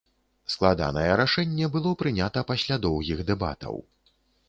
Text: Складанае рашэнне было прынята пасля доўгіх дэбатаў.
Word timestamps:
Складанае 0.53 1.11
рашэнне 1.21 1.69
было 1.77 1.93
прынята 2.01 2.47
пасля 2.51 2.81
доўгіх 2.89 3.25
дэбатаў. 3.33 3.83